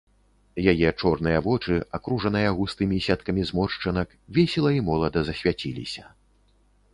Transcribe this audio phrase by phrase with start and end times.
[0.71, 6.03] Яе чорныя вочы, акружаныя густымі сеткамі зморшчынак, весела і молада засвяціліся.